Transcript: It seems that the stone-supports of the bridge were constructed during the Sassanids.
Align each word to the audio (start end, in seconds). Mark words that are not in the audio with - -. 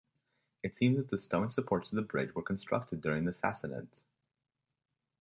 It 0.63 0.75
seems 0.75 0.97
that 0.97 1.09
the 1.11 1.19
stone-supports 1.19 1.91
of 1.91 1.95
the 1.95 2.01
bridge 2.01 2.33
were 2.33 2.41
constructed 2.41 3.01
during 3.01 3.23
the 3.23 3.33
Sassanids. 3.33 4.01